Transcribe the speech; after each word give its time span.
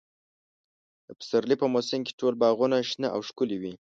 د 1.07 1.09
پسرلي 1.19 1.55
په 1.59 1.67
موسم 1.73 1.99
کې 2.05 2.17
ټول 2.19 2.33
باغونه 2.41 2.77
شنه 2.89 3.07
او 3.15 3.19
ښکلي 3.27 3.57
وي. 3.61 3.73